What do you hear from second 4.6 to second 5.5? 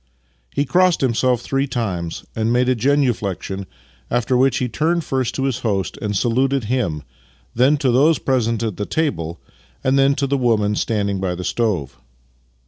turned first to